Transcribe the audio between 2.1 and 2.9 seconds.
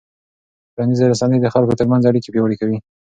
پیاوړې کوي.